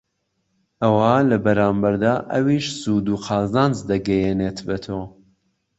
[0.81, 4.99] ئەوا لە بەرامبەردا ئەویش سوود و قازانج دەگەیەنێت بەتۆ